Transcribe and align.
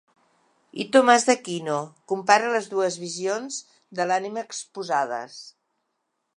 I 0.83 0.85
Tomàs 0.95 1.25
d'Aquino? 1.27 1.75
Compara 2.13 2.49
les 2.57 2.71
dues 2.73 2.97
visions 3.03 3.61
de 4.01 4.11
l'ànima 4.13 4.47
exposades. 4.49 5.41